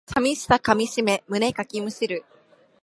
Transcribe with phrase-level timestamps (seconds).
[0.15, 2.25] 寂しさかみしめ胸かきむしる